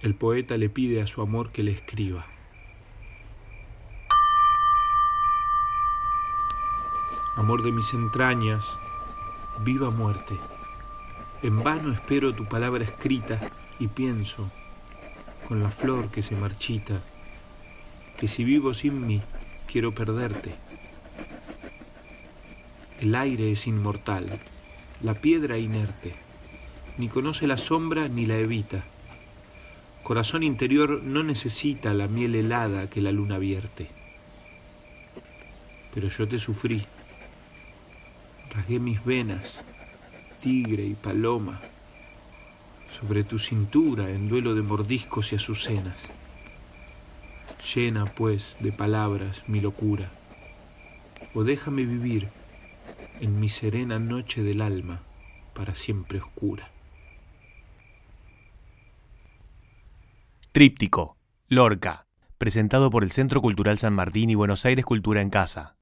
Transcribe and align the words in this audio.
El 0.00 0.14
poeta 0.14 0.56
le 0.56 0.68
pide 0.68 1.02
a 1.02 1.08
su 1.08 1.22
amor 1.22 1.50
que 1.50 1.64
le 1.64 1.72
escriba. 1.72 2.24
Amor 7.34 7.64
de 7.64 7.72
mis 7.72 7.92
entrañas, 7.94 8.64
viva 9.64 9.90
muerte. 9.90 10.36
En 11.42 11.64
vano 11.64 11.92
espero 11.92 12.32
tu 12.32 12.44
palabra 12.44 12.84
escrita 12.84 13.40
y 13.80 13.88
pienso, 13.88 14.48
con 15.48 15.64
la 15.64 15.68
flor 15.68 16.10
que 16.12 16.22
se 16.22 16.36
marchita, 16.36 17.00
que 18.18 18.28
si 18.28 18.44
vivo 18.44 18.74
sin 18.74 19.04
mí, 19.04 19.20
quiero 19.66 19.92
perderte. 19.92 20.54
El 23.00 23.16
aire 23.16 23.50
es 23.50 23.66
inmortal, 23.66 24.38
la 25.02 25.14
piedra 25.14 25.58
inerte, 25.58 26.14
ni 26.98 27.08
conoce 27.08 27.48
la 27.48 27.56
sombra 27.56 28.06
ni 28.06 28.26
la 28.26 28.36
evita. 28.36 28.84
Corazón 30.08 30.42
interior 30.42 31.02
no 31.02 31.22
necesita 31.22 31.92
la 31.92 32.08
miel 32.08 32.34
helada 32.34 32.88
que 32.88 33.02
la 33.02 33.12
luna 33.12 33.36
vierte. 33.36 33.88
Pero 35.92 36.08
yo 36.08 36.26
te 36.26 36.38
sufrí, 36.38 36.86
rasgué 38.50 38.78
mis 38.78 39.04
venas, 39.04 39.62
tigre 40.40 40.86
y 40.86 40.94
paloma, 40.94 41.60
sobre 42.98 43.22
tu 43.22 43.38
cintura 43.38 44.08
en 44.08 44.30
duelo 44.30 44.54
de 44.54 44.62
mordiscos 44.62 45.30
y 45.34 45.36
azucenas. 45.36 46.06
Llena, 47.74 48.06
pues, 48.06 48.56
de 48.60 48.72
palabras 48.72 49.46
mi 49.46 49.60
locura, 49.60 50.10
o 51.34 51.44
déjame 51.44 51.84
vivir 51.84 52.30
en 53.20 53.38
mi 53.38 53.50
serena 53.50 53.98
noche 53.98 54.42
del 54.42 54.62
alma 54.62 55.02
para 55.52 55.74
siempre 55.74 56.18
oscura. 56.18 56.70
Tríptico, 60.58 61.16
Lorca, 61.46 62.08
presentado 62.36 62.90
por 62.90 63.04
el 63.04 63.12
Centro 63.12 63.40
Cultural 63.40 63.78
San 63.78 63.92
Martín 63.92 64.28
y 64.28 64.34
Buenos 64.34 64.64
Aires 64.64 64.84
Cultura 64.84 65.20
en 65.20 65.30
Casa. 65.30 65.77